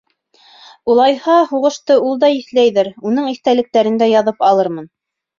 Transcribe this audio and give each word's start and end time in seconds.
—Улайһа, 0.93 1.33
һуғышты 1.49 1.97
ул 2.07 2.17
да 2.23 2.29
иҫләйҙер, 2.37 2.89
уның 3.09 3.27
иҫтәлектәрен 3.33 4.01
дә 4.03 4.09
яҙып 4.13 4.43
алырмын. 4.49 4.89